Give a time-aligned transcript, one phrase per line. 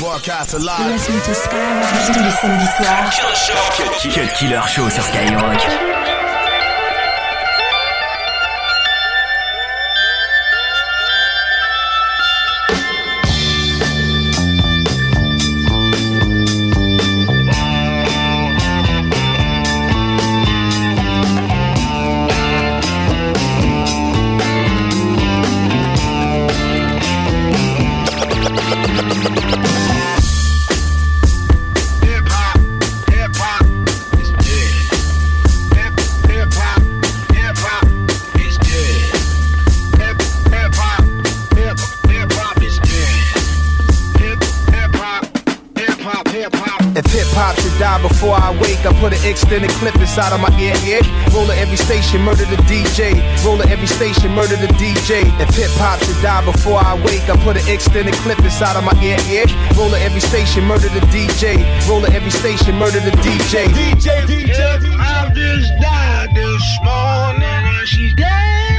[0.00, 0.98] Broadcast alive.
[2.06, 3.10] Tous les samedis soirs.
[4.14, 6.19] Cut Killer Show sur Skyrock.
[49.50, 51.00] Extended clip inside of my ear, ear.
[51.34, 53.18] Roll every station, murder the DJ.
[53.44, 55.26] Roll every station, murder the DJ.
[55.42, 58.84] If hip hop should die before I wake, I put an extended clip inside of
[58.84, 59.46] my ear, ear.
[59.76, 61.66] Roll every station, murder the DJ.
[61.88, 63.66] Roll every station, murder the DJ.
[63.74, 68.69] DJ, DJ, I just died this morning and she's dead.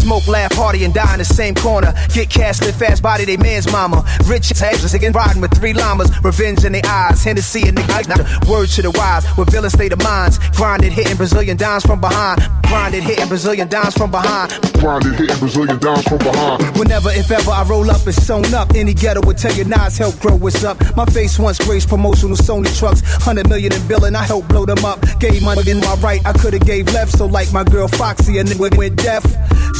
[0.00, 1.94] Smoke, laugh, party, and die in the same corner.
[2.14, 4.04] Get cash, live fast, body, they man's mama.
[4.26, 6.10] Rich sick and riding with three llamas.
[6.22, 8.48] Revenge in their eyes, Hennessy and niggas.
[8.48, 10.38] Words to the wise, with villain state of minds.
[10.56, 12.40] Grinded, hitting Brazilian dimes from behind.
[12.66, 14.52] Grinded, hitting Brazilian dimes from behind.
[14.74, 16.62] Grinded, hitting Brazilian dimes from behind.
[16.78, 18.72] Whenever, if ever, I roll up it's sewn up.
[18.74, 20.78] Any ghetto would tell you Nas help grow what's up.
[20.96, 23.00] My face once graced promotional Sony trucks.
[23.22, 25.00] Hundred million in billing, I helped blow them up.
[25.20, 27.12] Gave money in my right, I could've gave left.
[27.12, 29.24] So like my girl Foxy, a nigga went deaf.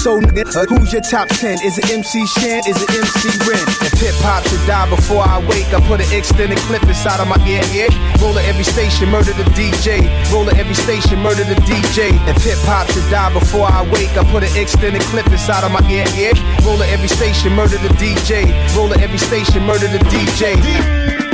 [0.02, 1.62] So nigga, uh, who's your top 10?
[1.62, 2.66] Is it MC Shan?
[2.66, 3.62] Is it MC Ren?
[3.86, 7.28] If hip hop should die before I wake, I put an extended clip inside of
[7.30, 7.86] my ear, ear.
[8.18, 10.10] Roll every station, murder the DJ.
[10.34, 12.18] Roll every station, murder the DJ.
[12.26, 15.70] If hip hop should die before I wake, I put an extended clip inside of
[15.70, 16.34] my ear, ear.
[16.66, 18.50] Roll every station, murder the DJ.
[18.74, 21.31] Roll every station, murder the DJ.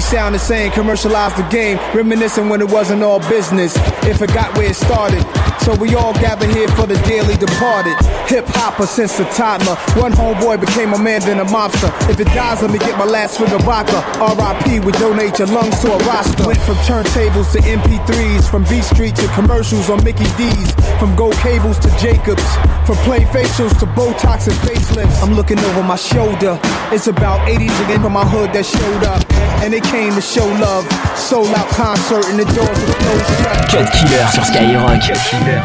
[0.00, 3.76] Sound the same, commercialize the game, reminiscing when it wasn't all business.
[4.04, 5.39] If it got where it started.
[5.70, 7.94] So we all gather here for the dearly departed.
[8.26, 9.78] Hip hopper since a toddler.
[10.02, 11.94] One homeboy became a man, then a mobster.
[12.10, 14.02] If it dies, let me get my last swig of vodka.
[14.18, 16.44] RIP, we donate your lungs to a roster.
[16.44, 21.36] Went from turntables to MP3s, from B Street to commercials on Mickey D's, from gold
[21.36, 22.42] cables to Jacobs,
[22.82, 25.22] from plain facials to Botox and facelifts.
[25.22, 26.58] I'm looking over my shoulder.
[26.90, 29.22] It's about 80s again from my hood that showed up.
[29.62, 30.82] And they came to show love.
[31.16, 33.70] Sold out concert and the doors were closed shut.
[33.70, 34.98] Cut Killer sur Skyrock.
[35.06, 35.59] Cut Killer.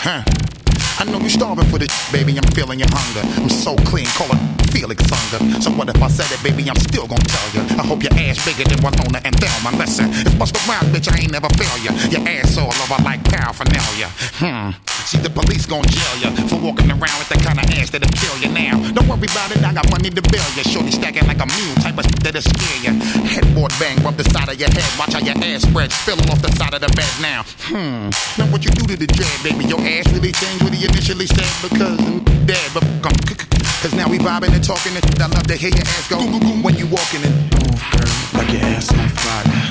[0.00, 0.37] Huh.
[1.10, 2.36] Know you're starving for this, baby.
[2.36, 3.24] I'm feeling your hunger.
[3.40, 5.60] I'm so clean, call it Felix Unger.
[5.60, 6.68] So what if I said it, baby?
[6.68, 7.62] I'm still gonna tell you.
[7.80, 9.76] I hope your ass bigger than Winona and Thelma.
[9.76, 11.08] Listen, it's bust around, bitch.
[11.08, 11.92] I ain't never fail you.
[12.12, 14.08] Your ass all over like paraphernalia.
[14.36, 14.76] Hmm.
[15.08, 18.12] See, the police gon' jail you for walking around with that kind of ass that'll
[18.12, 18.76] kill you now.
[18.92, 20.64] Don't worry about it, I got money to bill you.
[20.68, 22.92] Shorty stacking like a mule, type of that'll scare you.
[23.24, 24.84] Headboard bang, rub the side of your head.
[25.00, 27.40] Watch how your ass spread, spill off the side of the bed now.
[27.72, 28.12] Hmm.
[28.36, 29.64] Now what you do to the dread, baby?
[29.64, 31.96] Your ass really changed what he initially said because
[32.44, 33.12] dead, but come.
[33.82, 36.74] Cause now we vibing and talking and I love to hear your ass go when
[36.76, 39.67] you walking and girl, like your ass on fire.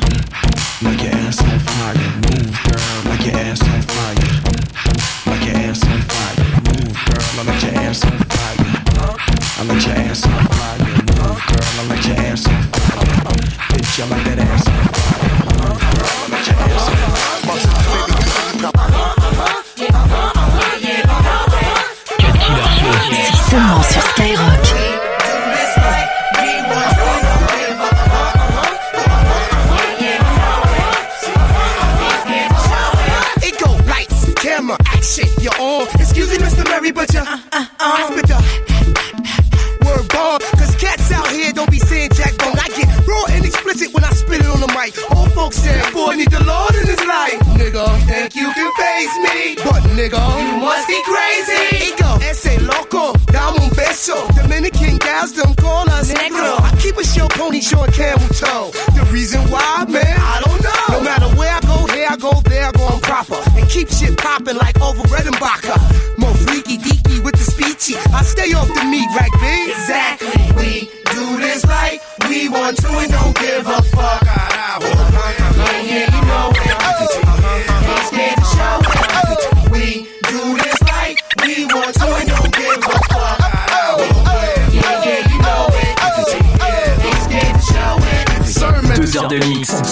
[58.37, 58.71] toe.
[58.93, 60.99] The reason why, man, I don't know.
[60.99, 63.41] No matter where I go, here I go, there I go, I'm proper.
[63.57, 65.77] And keep shit popping like Orville Redenbacher.
[66.17, 67.97] More freaky deaky with the speechy.
[68.13, 69.71] I stay off the meat, right, B?
[69.71, 70.45] Exactly.
[70.57, 70.71] We
[71.13, 73.26] do this like we want to and don't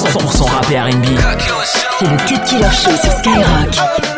[0.06, 1.06] 100% rap et R&B.
[2.00, 4.15] C'est le Cut Killer Show sur Skyrock.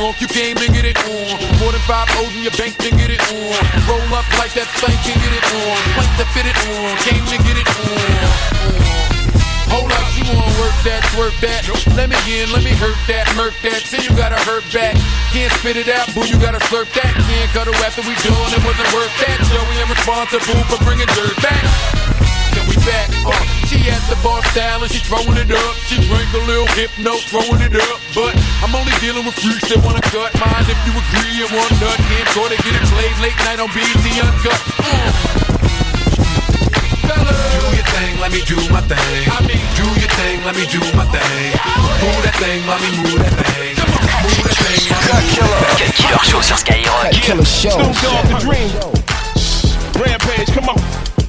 [0.00, 1.36] Drunk, you and get it on.
[1.60, 3.60] More than five O's in your bank and get it on.
[3.84, 5.76] Roll up like that thing can get it on.
[5.92, 8.24] Plank to fit it on, came to get it on.
[9.68, 11.68] Hold up, you wanna work that, twerk that.
[11.92, 13.84] Let me in, let me hurt that, murk that.
[13.92, 14.96] Till you gotta hurt back.
[15.36, 17.12] Can't spit it out, boo, you gotta slurp that.
[17.28, 19.36] Can't cuddle after we done, it wasn't worth that.
[19.52, 21.64] Joey, I'm responsible for bringing dirt back.
[22.56, 25.74] Then we back, uh, she at the bar style and she throwing it up.
[25.86, 27.98] She drink a little hypno, throwing it up.
[28.10, 28.34] But
[28.66, 30.66] I'm only dealing with freaks that wanna cut mine.
[30.66, 33.70] If you agree and one nut, can't try to get it played late night on
[33.70, 34.58] BET Uncut.
[34.82, 35.14] Uh.
[37.06, 37.14] Do
[37.70, 39.22] your thing, let me do my thing.
[39.30, 41.54] I mean, Do your thing, let me do my thing.
[42.02, 43.78] Move that thing, let me move that thing.
[43.78, 45.94] Move that thing, let me move that thing.
[45.94, 47.14] Killer Show sur Skyrock.
[47.46, 48.70] Snoop Dogg the Dream.
[49.94, 51.19] Rampage, come on.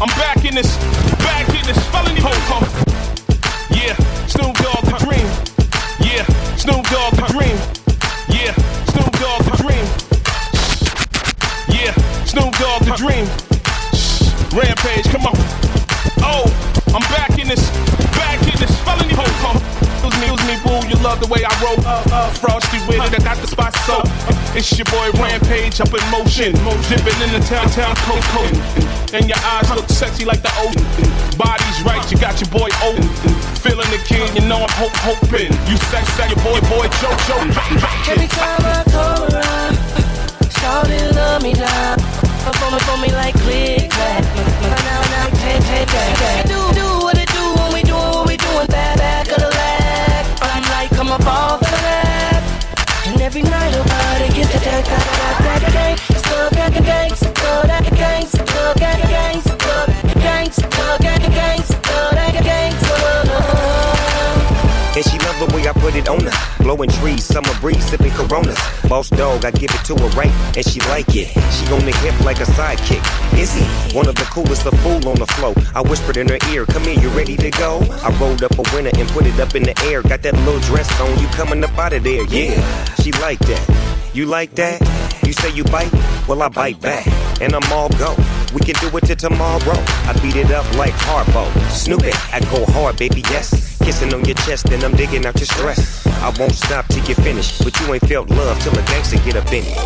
[0.00, 0.76] I'm back in this,
[1.18, 2.30] back in this felony ho.
[3.70, 3.94] Yeah,
[4.26, 5.26] Snoop Dogg the Dream.
[6.00, 6.24] Yeah,
[6.56, 7.56] Snoop Dogg the Dream.
[8.28, 8.52] Yeah,
[8.90, 9.86] Snoop Dogg the Dream.
[11.68, 11.94] Yeah,
[12.24, 13.26] Snoop Dogg the Dream.
[14.52, 15.34] Rampage, come on.
[16.20, 16.44] Oh,
[16.94, 17.70] I'm back in this,
[18.18, 19.63] back in this felony ho
[21.04, 21.76] love the way I roll.
[21.84, 24.00] Uh, uh, frosty with it, I got the spot so.
[24.56, 26.56] It's your boy Rampage up in motion.
[26.88, 28.48] Dipping in the town, town, coat, coat.
[29.12, 30.80] And your eyes look sexy like the ocean.
[31.36, 33.04] Body's right, you got your boy open.
[33.60, 35.52] Feeling the king, you know I'm hope, hoping.
[35.68, 37.12] You sex, sex, your boy, boy, Joe.
[38.08, 39.76] Every time I come around,
[40.56, 42.00] shawty love me down.
[42.56, 44.24] For me, for me like click clack.
[44.88, 46.73] Now, now, take, take that.
[53.36, 55.98] Every night her body gets that, that, that, that, that.
[56.18, 57.33] Still gang, gang, still that
[65.46, 66.62] the way I put it on her.
[66.62, 68.58] Blowing trees, summer breeze, sipping coronas.
[68.88, 71.28] Boss dog, I give it to her right, and she like it.
[71.52, 73.02] She on the hip like a sidekick.
[73.38, 73.64] Is he?
[73.96, 75.54] One of the coolest, a fool on the flow.
[75.74, 77.80] I whispered in her ear, come here, you ready to go?
[78.02, 80.02] I rolled up a winner and put it up in the air.
[80.02, 82.84] Got that little dress on, you coming up out of there, yeah.
[83.02, 83.64] She like that.
[84.14, 84.80] You like that?
[85.26, 85.92] You say you bite?
[86.28, 87.06] Well, I bite back.
[87.40, 88.14] And I'm all go.
[88.54, 89.76] We can do it till tomorrow.
[90.06, 91.44] I beat it up like Harpo.
[91.70, 93.76] Snoop it, I go hard, baby, yes.
[93.78, 96.06] Kissing on your chest, and I'm digging out your stress.
[96.06, 97.58] I won't stop till you finish.
[97.58, 99.76] But you ain't felt love till a gangster get up in it.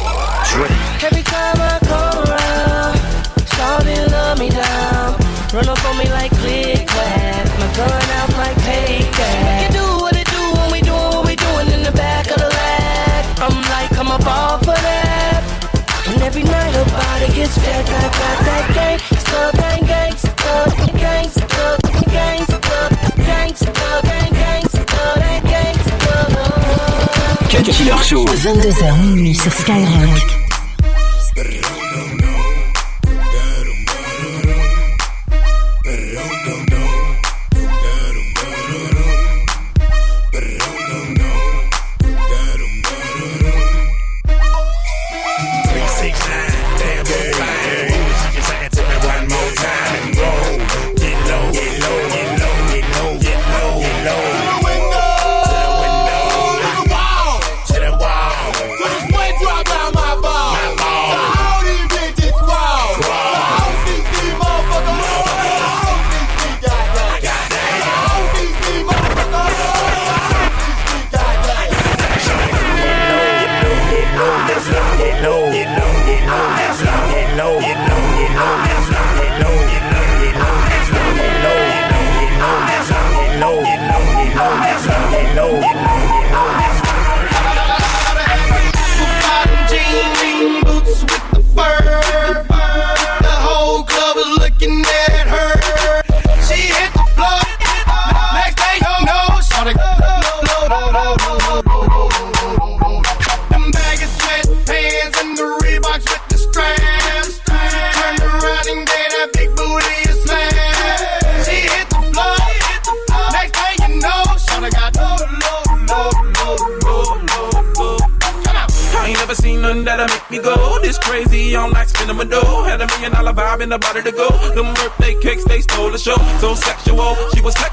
[1.03, 2.97] Every time I come around,
[3.57, 5.17] shawty love me down.
[5.55, 7.18] Run up on me like click clack.
[17.49, 18.99] Body gets fat, fat, fat, that gang.
[19.19, 20.67] Still gang, gang, still
[20.99, 21.77] gang, still
[22.11, 22.89] gang, still
[23.25, 26.27] gang, still gang, gang, still that gang, still.
[27.51, 28.25] Cut Killer Show.
[28.25, 30.48] 22h minuit sur Skyrock.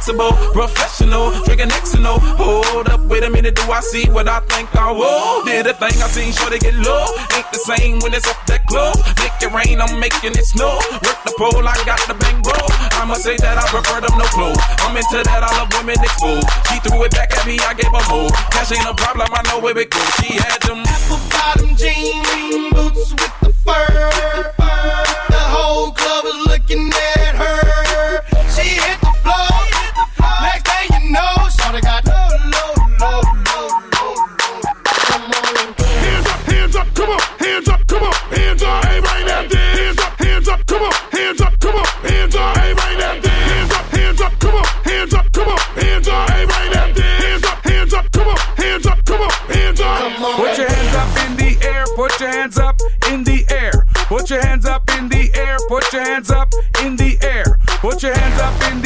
[0.05, 2.19] Flexible, professional, drinking Xano.
[2.37, 5.43] Hold up, wait a minute, do I see what I think I will?
[5.45, 7.05] Did a thing I seen, sure they get low.
[7.33, 8.97] Ain't the same when it's up that close.
[9.17, 10.77] Make it rain, I'm making it snow.
[11.01, 12.53] Work the pole, I got the bang bro.
[13.01, 14.61] I'ma say that I prefer them no clothes.
[14.85, 16.47] I'm into that, I love women exposed.
[16.69, 18.29] She threw it back at me, I gave her more.
[18.53, 20.11] Cash ain't a problem, I know where it goes.
[20.21, 23.89] She had them apple bottom jean boots with the fur.
[25.33, 27.14] The whole club was looking at
[38.55, 39.57] hands up, hey, right now.
[39.57, 43.29] Hands up, hands up, come on, hands up, come on, hands up, hey, right now.
[43.29, 46.93] Hands up, hands up, come on, hands up, come on, hands up, hey, right now,
[46.93, 47.23] dance.
[47.23, 50.35] Hands up, hands up, come on, hands up, come on, hands up.
[50.37, 52.79] Put your hands up in the air, put your hands up
[53.11, 53.71] in the air.
[54.07, 57.57] Put your hands up in the air, put your hands up in the air.
[57.81, 58.84] Put your hands up in the air, put your hands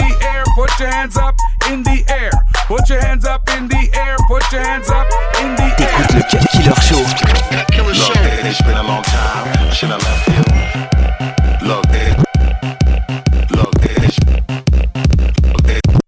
[1.20, 1.36] up
[1.70, 2.32] in the air.
[2.68, 5.08] Put your hands up in the air, put your hands up
[5.42, 6.08] in the air.
[6.08, 6.98] T'écoutes le Cut Killer Show.
[6.98, 9.48] Look, it, it's been a long time.
[9.58, 10.44] I should have left you.
[11.68, 12.18] Look, it,
[13.52, 14.16] look, at it
[15.56, 16.00] look at it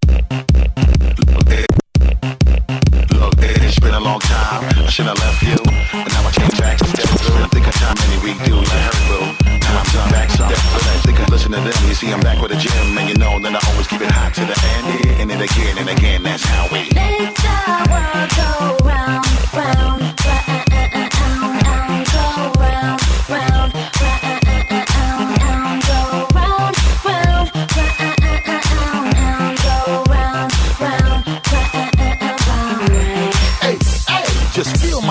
[3.72, 4.64] it's been a long time.
[4.64, 5.56] I should left you.
[5.94, 7.40] And now I came back to step through.
[7.40, 9.26] I think I time many redo like her boo.
[9.62, 10.92] Now I'm done back step through.
[10.92, 11.88] I think I listen to them.
[11.88, 12.98] You see, I'm back with a gym.
[12.98, 15.01] And you know that I always keep it hot to the end.
[15.42, 16.82] Again and again, that's how we.
[16.94, 20.82] Make the world go round, round, round,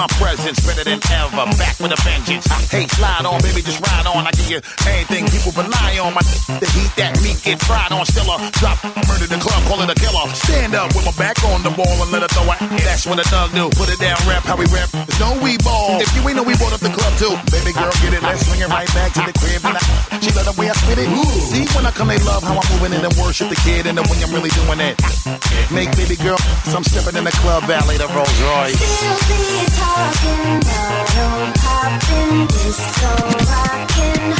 [0.00, 1.44] my presence better than ever.
[1.60, 2.46] Back with a vengeance.
[2.70, 4.26] Hey, slide on, baby, just ride on.
[4.26, 6.14] I give you anything people rely on.
[6.14, 6.22] My
[6.58, 8.02] the heat that meat get fried on.
[8.06, 8.26] Still
[8.58, 10.26] drop, murder the club, call it a killer.
[10.34, 12.58] Stand up with my back on the ball and let her throw it.
[12.82, 13.70] That's what a thug do.
[13.78, 14.90] Put it down, rap how we rap.
[14.90, 16.02] There's no we ball.
[16.02, 17.30] If you ain't know, we bought up the club too.
[17.54, 19.62] Baby girl, get it, let's swing it right back to the crib.
[19.62, 19.82] And I,
[20.18, 21.08] she love the way I spit it.
[21.54, 23.86] See, when I come, they love how I'm moving it and worship the kid.
[23.86, 24.98] And then when I'm really doing it,
[25.70, 28.74] make baby girl, so I'm stepping in the club, valet the Rolls Royce.
[28.74, 29.42] Still be
[29.78, 33.12] talking, bottle popping, disco
[33.46, 34.39] rocking, hardcore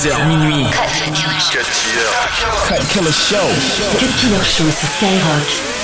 [0.00, 0.70] 22h minuit.
[0.70, 1.60] Cut Killer.
[2.66, 3.36] Cut Killer Show.
[3.98, 5.79] Cut Killer Show sur Skyrock.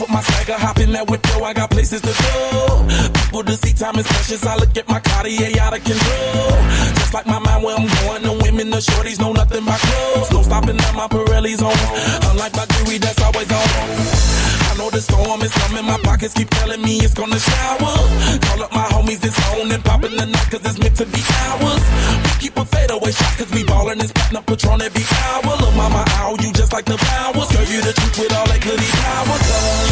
[0.00, 2.86] House with my swagger, hop in that whip, yo, I got places to go.
[3.12, 4.44] People to see, time is precious.
[4.46, 6.50] I look at my Cartier out of control.
[6.96, 10.32] Just like my mind where I'm going, the women, the shorties know nothing but clothes.
[10.32, 11.76] No stopping at my Pirelli's on.
[12.30, 13.68] Unlike my jewelry, that's always on.
[14.70, 17.94] I know the storm is coming, my pockets keep telling me it's gonna shower.
[18.46, 21.22] Call up my homies, it's on and popping the night, cause it's meant to be
[21.50, 21.84] ours.
[22.24, 25.56] We keep a fadeaway shot, cause we ballin' this platinum up Patron every hour.
[25.60, 27.48] Look, mama, ow, you just like the flowers.
[27.48, 29.38] Serve you the truth with all that goody power.
[29.38, 29.89] Cause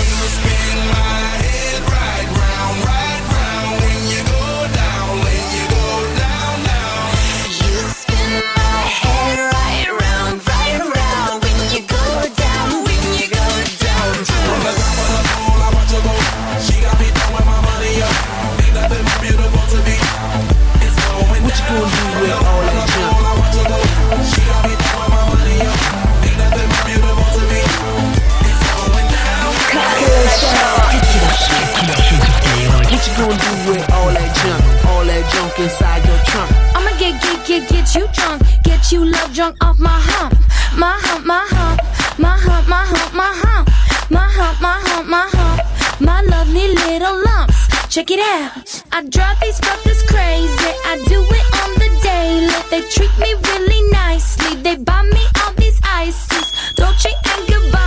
[39.39, 40.35] drunk off my hump,
[40.77, 41.81] my hump, my hump,
[42.19, 43.69] my hump, my hump, my hump,
[44.11, 47.69] my hump, my hump, my hump, my lovely little lumps.
[47.89, 48.83] Check it out.
[48.91, 50.73] I drive these fuckers crazy.
[50.91, 52.51] I do it on the daily.
[52.69, 54.61] They treat me really nicely.
[54.61, 56.75] They buy me all these ices.
[56.75, 57.78] Dolce and Gabbana,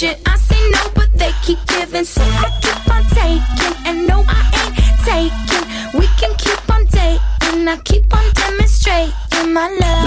[0.00, 0.22] religion.
[0.26, 3.86] I say no, but they keep giving, so I keep on taking.
[3.86, 5.98] And no, I ain't taking.
[5.98, 7.68] We can keep on dating.
[7.68, 9.99] I keep on demonstrating my love,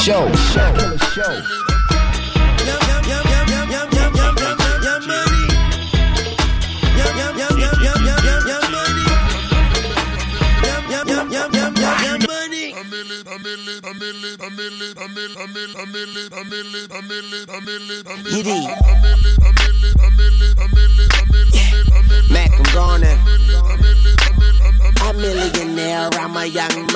[0.00, 0.32] Skyrock.
[0.54, 1.60] Cut Killer Show.
[22.30, 23.02] Mac, I'm gone
[25.02, 26.89] A millionaire, I'm a young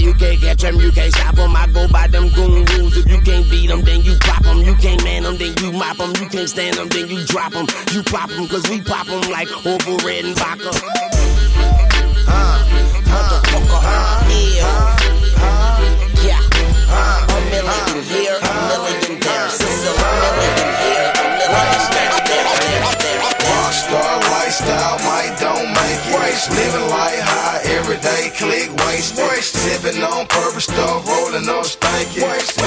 [0.00, 1.54] You can't catch them, you can't stop them.
[1.54, 2.96] I go by them goon rules.
[2.96, 4.58] If you can't beat them, then you pop them.
[4.62, 6.12] You can't man them, then you mop them.
[6.16, 7.66] You can't stand them, then you drop them.
[7.92, 10.72] You pop them, cause we pop them like over red and vodka.
[12.26, 12.64] Uh,
[13.12, 13.80] motherfucker,
[14.56, 14.96] yeah.
[16.24, 16.40] Yeah.
[16.40, 19.48] A million here, a million there.
[19.52, 23.20] Sister, a million here, a million there, there, there, there, there.
[23.44, 26.40] Rockstar lifestyle, might don't make it.
[26.56, 27.09] Living life
[30.60, 32.59] Superstar rolling on stanky.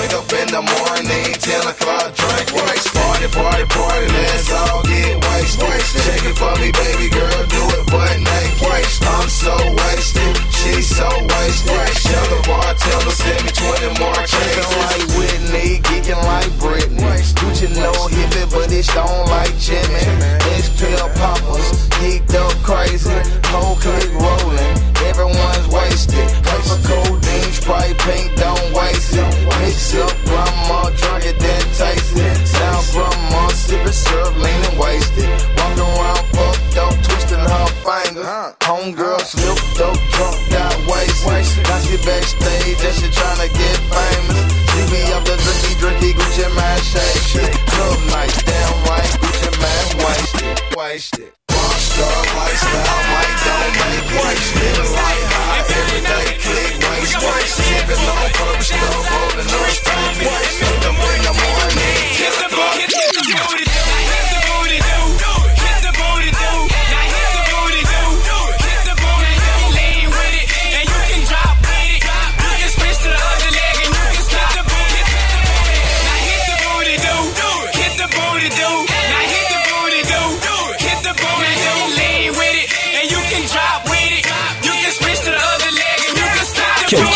[50.93, 51.21] Wasted.
[51.21, 51.34] Wasted.
[51.49, 54.92] Rockstar lifestyle, might don't make waste.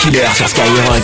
[0.10, 1.04] Killer sur Skyrock.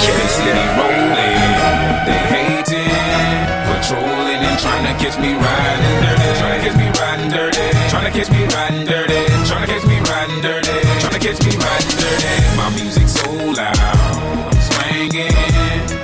[4.62, 9.64] Trying to trying to catch me riding dirty, trying to catch me riding dirty, trying
[9.64, 12.24] to catch me riding dirty, trying to catch me riding dirty.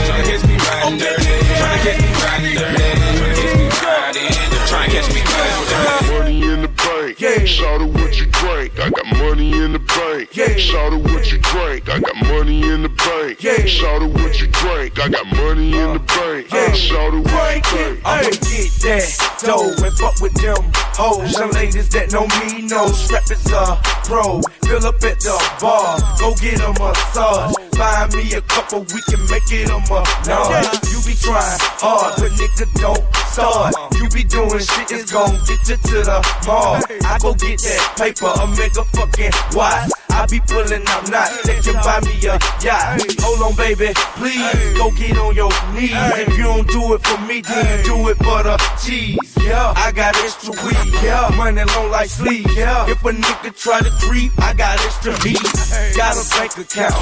[13.39, 13.65] Yeah.
[13.65, 16.51] Shout out what you drink, I got money in the bank.
[16.51, 16.73] Yeah.
[16.73, 18.01] Shout out what you drink.
[18.05, 18.38] I'ma get
[19.17, 20.61] that dough and fuck with them
[20.99, 21.33] hoes.
[21.33, 24.41] Young ladies that know me know strap is a pro.
[24.67, 27.55] Fill up at the bar, go get a massage.
[27.79, 30.83] Find me a couple, we can make it a menage.
[30.91, 33.73] You be trying hard, but nigga don't start.
[33.95, 36.75] You be doing shit, it's gon' get you to the mall.
[37.07, 39.91] I go get that paper, a mega fucking watch.
[40.11, 42.99] I be pulling out knots, they can buy me a yacht.
[43.23, 45.95] Hold on, baby, please go get on your knees.
[46.19, 48.98] If you don't do it for me, then you do it for the cheese.
[48.99, 50.93] Yeah, I got extra weed.
[51.01, 52.45] Yeah, money long like sleep.
[52.55, 55.39] Yeah, if a nigga try to creep, I got extra heat.
[55.95, 56.99] Got a bank account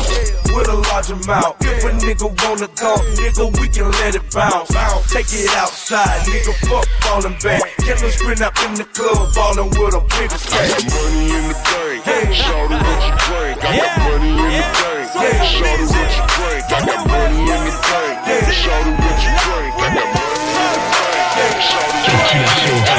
[0.54, 1.58] with a large amount.
[1.62, 4.70] If a nigga wanna talk, nigga, we can let it bounce.
[5.12, 7.66] Take it outside, nigga, fuck falling back.
[7.82, 10.70] Killers sprint up in the club, ballin' with a bigger stack.
[10.86, 12.36] Money in the bank.
[12.36, 15.10] Shout out what you drink, I got money in the bank.
[15.50, 18.54] Shout out what you drink, I got money in the bank.
[18.54, 20.17] Shout out what you drink, I got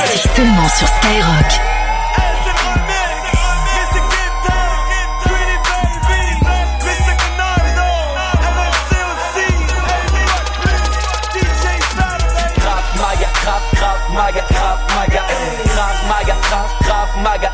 [0.05, 1.61] C'est seulement sur Skyrock.
[12.99, 15.23] Maga, Krav Maga, Krav Maga,
[15.65, 17.51] Krav Maga, Krav, Krav Maga,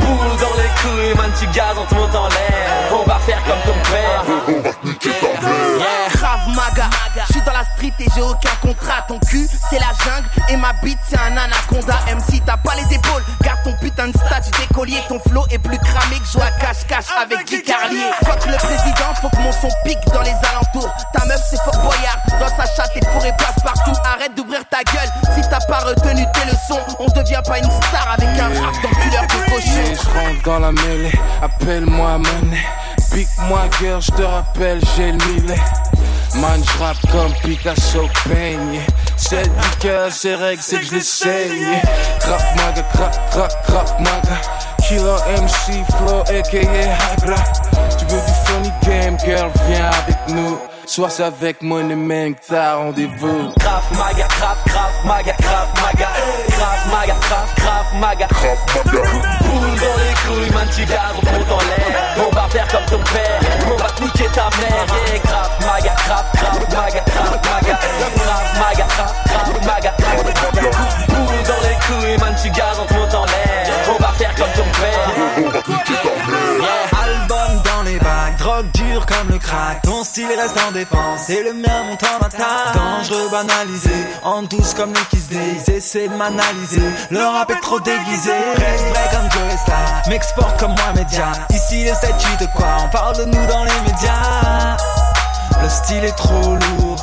[0.00, 2.92] Boule dans les couilles, man, tu gazes, on te monte en l'air.
[2.92, 5.23] On va faire comme ton père.
[5.84, 6.24] Yeah.
[6.54, 6.90] Maga,
[7.26, 9.02] je suis dans la street et j'ai aucun contrat.
[9.08, 11.94] Ton cul, c'est la jungle et ma bite, c'est un anaconda.
[12.14, 14.98] MC, t'as pas les épaules, garde ton putain de statut d'écolier.
[15.08, 18.10] Ton flow est plus cramé que joue à cache-cache avec Guy Carlier.
[18.24, 20.92] Fuck le président, faut que mon son pique dans les alentours.
[21.12, 23.98] Ta meuf, c'est Fort Boyard, dans sa chatte et fourré place partout.
[24.04, 28.16] Arrête d'ouvrir ta gueule, si t'as pas retenu tes leçons, on devient pas une star
[28.18, 30.02] avec un rap d'enculeur de cochon.
[30.02, 32.64] Je rentre dans la mêlée, appelle-moi monnaie.
[33.14, 35.60] Pique-moi girl, je te rappelle, j'ai le millet.
[36.34, 38.80] Man, je rappe comme Picasso peigne.
[39.16, 41.64] Celle du cœur, c'est règle, c'est que je l'essaye.
[42.18, 44.40] Crap maga, crap, crap, crap maga.
[44.82, 47.36] Killer MC, flow, aka Hagra.
[48.14, 50.56] Du funny game, girl, viens avec nous.
[50.86, 53.50] Sois avec Money Man, que t'as rendez-vous.
[53.58, 56.08] Krav Maga, Krav, Krav Maga, Krav Maga,
[56.48, 58.28] Krav Maga, Krav, Krav Maga,
[58.86, 62.16] Boule dans les couilles, man, tu monte en l'air.
[62.18, 64.86] On va faire comme ton père, on va te niquer ta mère.
[65.10, 69.92] Yeah, Krav Maga, Krav, Krav Maga, Krav Maga, Krav Maga, Krav, Krav Maga,
[71.08, 73.66] Boule dans les couilles, man, tu gazes, on te monte en l'air.
[73.88, 76.13] On va faire comme ton père.
[78.62, 79.82] Dure comme le crack.
[79.82, 82.74] Ton style reste en défense et le mien monte en attaque.
[82.74, 83.90] Dangereux banalisé,
[84.22, 85.24] en douce comme les Kiss.
[85.30, 88.32] Ils essaient de m'analyser, le rap est trop déguisé.
[88.56, 91.32] Reste vrai comme Joe Star, m'exporte comme moi média.
[91.50, 92.76] Ici le 7-8 de quoi?
[92.84, 94.76] On parle de nous dans les médias.
[95.64, 97.02] Le style est trop lourd.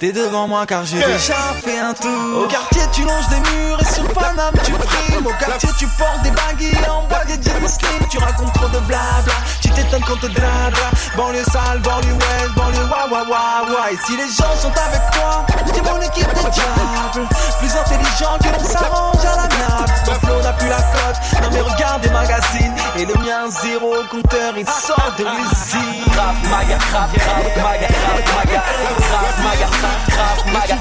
[0.00, 2.42] T'es devant moi car j'ai déjà fait un tour.
[2.42, 5.24] Au quartier, tu longes des murs et sur Paname, tu frimes.
[5.24, 8.08] Au quartier, tu portes des baguilles en bois des jeans slim.
[8.10, 9.34] Tu racontes trop de blabla.
[9.62, 10.90] Tu t'étonnes qu'on te drabla.
[11.16, 13.92] Banlieue sale, banlieue ouest, banlieue wa wa wa wa.
[13.92, 17.28] Et si les gens sont avec toi, t'es mon équipe de diable.
[17.60, 19.90] Plus intelligent que l'on s'arrange à la nappe
[20.68, 20.78] la.
[21.42, 26.04] Non mais regarde les magazines et le mien zéro compteur, il sort de l'usine.
[26.12, 28.58] Grave maga, grave grave maga, grave maga,
[29.42, 29.68] maga,
[30.08, 30.76] grave maga.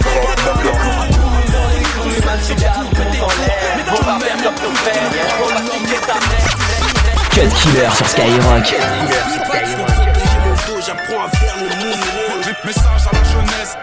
[7.31, 8.75] Cut killer sur Skyrock.
[10.85, 11.69] J'apprends à faire le
[12.65, 13.77] Message à la jeunesse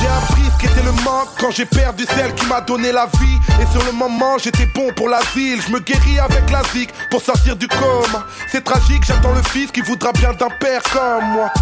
[0.00, 3.38] j'ai appris ce qu'était le manque quand j'ai perdu celle qui m'a donné la vie.
[3.60, 5.60] Et sur le moment, j'étais bon pour l'asile.
[5.60, 8.24] Je me guéris avec la zik pour sortir du coma.
[8.48, 11.52] C'est tragique, j'attends le fils qui voudra bien d'un père comme moi.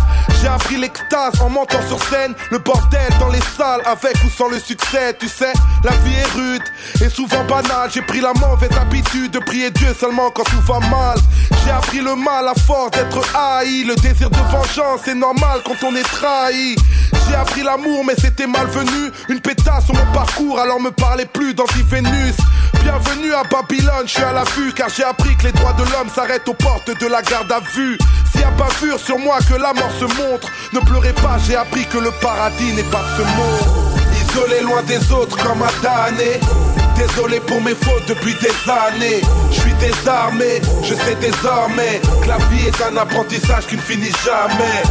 [0.40, 2.34] J'ai appris l'extase en montant sur scène.
[2.50, 5.16] Le bordel dans les salles, avec ou sans le succès.
[5.18, 6.62] Tu sais, la vie est rude
[7.04, 7.90] et souvent banale.
[7.92, 11.18] J'ai pris la mauvaise habitude de prier Dieu seulement quand tout va mal.
[11.64, 13.84] J'ai appris le mal à force d'être haï.
[13.84, 16.76] Le désir de vengeance, c'est normal quand on est trahi.
[17.28, 19.10] J'ai appris l'amour, mais c'était malvenu.
[19.28, 22.36] Une pétasse sur mon parcours, alors me parlez plus d'anti-Vénus.
[22.82, 25.82] Bienvenue à Babylone, je suis à la vue, car j'ai appris que les droits de
[25.82, 27.98] l'homme s'arrêtent aux portes de la garde à vue.
[28.32, 31.56] S'il y a bavure sur moi que la mort se montre, ne pleurez pas, j'ai
[31.56, 33.88] appris que le paradis n'est pas ce monde.
[34.22, 36.40] Isolé loin des autres comme un damné.
[36.96, 39.20] Désolé pour mes fautes depuis des années.
[39.52, 44.12] Je suis désarmé, je sais désormais que la vie est un apprentissage qui ne finit
[44.24, 44.82] jamais.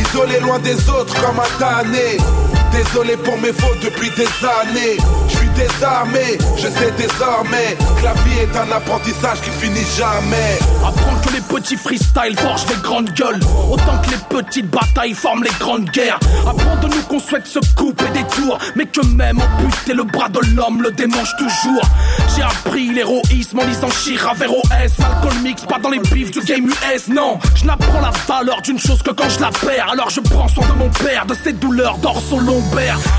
[0.00, 2.16] Isolé loin des autres comme un damné.
[2.72, 4.96] Désolé pour mes fautes depuis des années.
[5.28, 10.58] Je suis désarmé, je sais désormais que la vie est un apprentissage qui finit jamais.
[10.80, 15.44] Apprendre que les petits freestyle forgent les grandes gueules, autant que les petites batailles forment
[15.44, 16.18] les grandes guerres.
[16.48, 19.40] Apprendre nous qu'on souhaite se couper des tours, mais que même
[19.88, 21.82] et le bras de l'homme le démange toujours.
[22.34, 26.40] J'ai appris l'héroïsme en lisant Shira vers OS, alcool mix, pas dans les bifs du
[26.40, 27.38] game US, non.
[27.54, 30.66] Je n'apprends la valeur d'une chose que quand je la perds, alors je prends soin
[30.68, 31.98] de mon père, de ses douleurs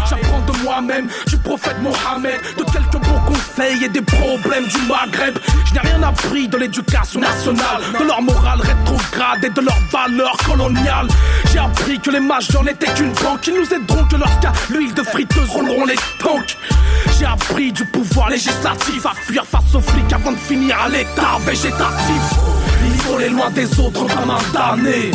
[0.09, 5.37] J'apprends de moi-même, du prophète Mohammed, de quelques bons conseils et des problèmes du Maghreb.
[5.65, 10.37] Je n'ai rien appris de l'éducation nationale, de leur morale rétrograde et de leurs valeurs
[10.45, 11.07] coloniales.
[11.51, 15.03] J'ai appris que les majors n'étaient qu'une banque, qu'ils nous aideront que lorsqu'à l'huile de
[15.03, 16.57] friteuse rouleront les tanks.
[17.17, 21.37] J'ai appris du pouvoir législatif à fuir face aux flics avant de finir à l'état
[21.45, 22.23] végétatif.
[22.95, 25.11] Isolé loin des autres comme un damné.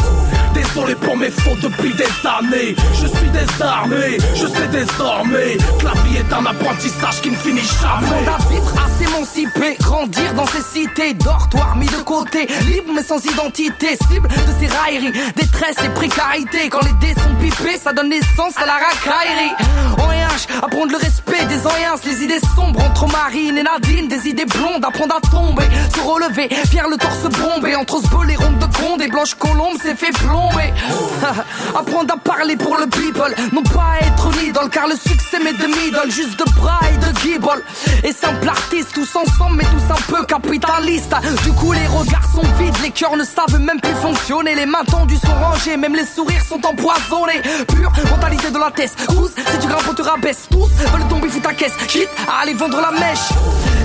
[0.78, 2.76] Désolé pour mes fautes depuis des années.
[2.92, 7.66] Je suis désarmé, je sais désormais que la vie est un apprentissage qui ne finit
[7.80, 8.06] jamais.
[8.06, 13.02] Apprendre à vivre, à s'émanciper, grandir dans ces cités, dortoirs mis de côté, libre mais
[13.02, 16.68] sans identité, cible de ces railleries, détresse et précarité.
[16.68, 19.54] Quand les dés sont pipés, ça donne naissance à la racaillerie.
[19.98, 24.28] En RH, apprendre le respect des anciens, les idées sombres entre Marine et Nadine, des
[24.28, 28.58] idées blondes, apprendre à tomber, se relever, fier le torse bombé, entre ce les rondes
[28.58, 30.67] de conde et blanche colombe, c'est fait plomber.
[31.78, 35.66] apprendre à parler pour le people, non pas être idole, car le succès m'est de
[35.66, 37.62] middle, juste de bras et de gibble.
[38.04, 41.14] Et simple artiste, tous ensemble, mais tous un peu capitalistes.
[41.44, 44.84] Du coup, les regards sont vides, les cœurs ne savent même plus fonctionner, les mains
[44.84, 47.42] tendues sont rangées, même les sourires sont empoisonnés.
[47.68, 50.46] Pure mentalité de la tête, cous, si tu grimpes, on te rabaisse.
[50.50, 53.28] Tous veulent tomber, fous ta caisse, quitte à aller vendre la mèche.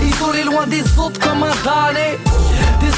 [0.03, 2.17] Isolé loin des autres comme un damné.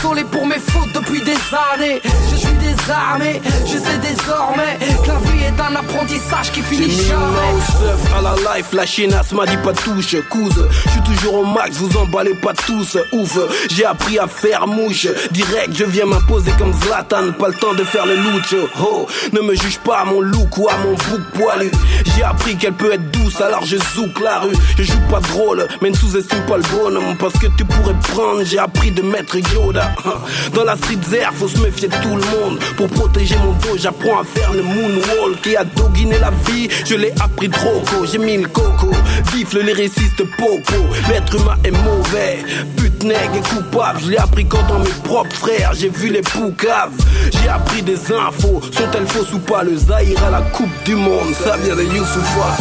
[0.06, 1.36] Désolé pour mes fautes depuis des
[1.74, 2.00] années.
[2.30, 8.16] Je suis désarmé, je sais désormais que la vie est un apprentissage qui finit jamais.
[8.16, 10.68] à la life, la m'a dit pas touche, couse.
[10.86, 13.40] Je suis toujours au max, vous emballez pas tous, ouf.
[13.72, 17.84] J'ai appris à faire mouche, direct, je viens m'imposer comme Zlatan, pas le temps de
[17.84, 18.56] faire le louche.
[18.80, 21.72] Oh, ne me juge pas à mon look ou à mon bouc poilu.
[22.16, 24.56] J'ai appris qu'elle peut être douce, alors je zouk la rue.
[24.78, 28.44] Je joue pas drôle, mais ne sous-estime pas le bonhomme, parce que tu pourrais prendre.
[28.44, 29.95] J'ai appris de mettre Yoda.
[30.54, 32.60] Dans la street air, faut se méfier de tout le monde.
[32.78, 35.48] Pour protéger mon dos, j'apprends à faire le moonwalk.
[35.48, 38.06] Et à doguiner la vie, je l'ai appris trop tôt.
[38.06, 38.92] J'ai mis le coco,
[39.34, 40.86] vif le lyriciste popo.
[41.10, 42.44] L'être humain est mauvais,
[42.76, 44.00] pute nègre et coupable.
[44.04, 46.92] Je l'ai appris quand dans mes propres frères, j'ai vu les poucaves.
[47.32, 49.64] J'ai appris des infos, sont-elles fausses ou pas?
[49.64, 52.58] Le Zahir à la Coupe du Monde, ça vient de Youssoufa.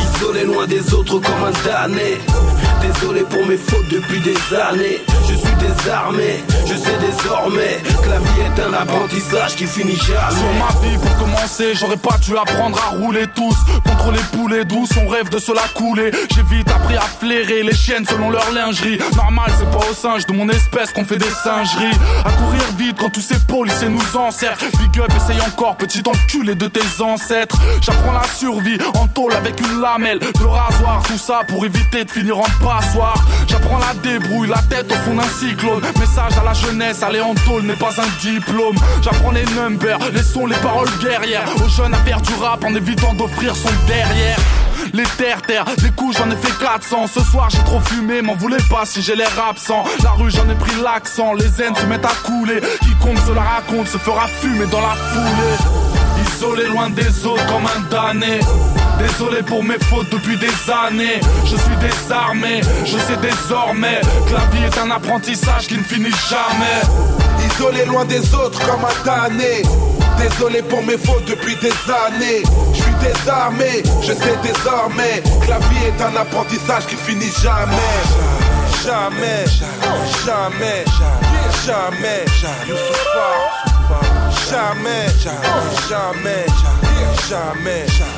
[0.00, 2.18] Isolé loin des autres comme un damné.
[2.80, 5.00] Désolé pour mes fautes depuis des années.
[5.28, 5.51] Je suis
[6.66, 10.36] je sais désormais que la vie est un apprentissage qui finit jamais.
[10.36, 13.56] Sur ma vie pour commencer, j'aurais pas dû apprendre à rouler tous.
[13.84, 16.10] Contre les poulets douces, on rêve de se la couler.
[16.34, 18.98] J'ai vite appris à flairer les chiennes selon leur lingerie.
[19.16, 21.96] Normal, c'est pas aux singes de mon espèce qu'on fait des singeries.
[22.24, 24.66] À courir vite quand tous ces policiers nous encerclent.
[24.78, 27.56] Big up, essaye encore, petit enculé de tes ancêtres.
[27.80, 30.18] J'apprends la survie en tôle avec une lamelle.
[30.18, 33.24] De rasoir, tout ça pour éviter de finir en passoire.
[33.48, 37.62] J'apprends la débrouille, la tête au fond d'un Message à la jeunesse, aller en tôle
[37.64, 38.74] n'est pas un diplôme.
[39.02, 41.48] J'apprends les numbers, les sons, les paroles guerrières.
[41.62, 44.38] Aux jeunes à faire du rap en évitant d'offrir son derrière.
[44.94, 48.62] Les terre-terre, les coups j'en ai fait 400 Ce soir j'ai trop fumé, m'en voulez
[48.70, 49.84] pas si j'ai l'air absent.
[50.02, 52.60] La rue j'en ai pris l'accent, les haines se mettent à couler.
[52.80, 55.91] Quiconque se la raconte se fera fumer dans la foulée
[56.42, 58.40] Isolé loin des autres comme un damné
[58.98, 64.46] Désolé pour mes fautes depuis des années Je suis désarmé, je sais désormais Que la
[64.46, 66.82] vie est un apprentissage qui ne finit jamais
[67.46, 69.62] Isolé loin des autres comme un damné.
[70.18, 72.42] Désolé pour mes fautes depuis des années.
[72.72, 77.72] Je suis désarmé, je sais désormais que la vie est un apprentissage qui finit jamais.
[78.84, 79.44] Jamais,
[80.24, 80.84] jamais,
[81.64, 82.24] jamais,
[82.68, 83.30] Youssoufa.
[83.88, 86.48] Jamais, Shy man, shy man, shy man,
[87.28, 88.10] shy man, shy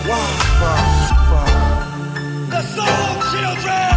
[2.50, 3.94] The soul, children!